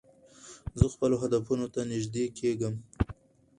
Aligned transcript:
زه 0.79 0.85
خپلو 0.93 1.15
هدفونو 1.23 1.65
ته 1.73 1.81
نژدې 1.91 2.25
کېږم. 2.39 2.75